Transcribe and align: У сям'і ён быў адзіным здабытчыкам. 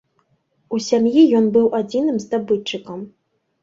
У 0.77 0.79
сям'і 0.85 1.27
ён 1.41 1.53
быў 1.59 1.71
адзіным 1.83 2.21
здабытчыкам. 2.27 3.11